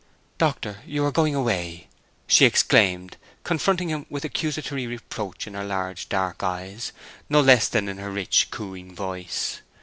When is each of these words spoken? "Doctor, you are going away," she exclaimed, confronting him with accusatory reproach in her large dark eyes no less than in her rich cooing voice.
"Doctor, 0.39 0.79
you 0.87 1.05
are 1.05 1.11
going 1.11 1.35
away," 1.35 1.85
she 2.25 2.45
exclaimed, 2.45 3.17
confronting 3.43 3.89
him 3.89 4.07
with 4.09 4.25
accusatory 4.25 4.87
reproach 4.87 5.45
in 5.45 5.53
her 5.53 5.63
large 5.63 6.09
dark 6.09 6.41
eyes 6.41 6.91
no 7.29 7.39
less 7.39 7.67
than 7.67 7.87
in 7.87 7.99
her 7.99 8.09
rich 8.09 8.47
cooing 8.49 8.95
voice. 8.95 9.61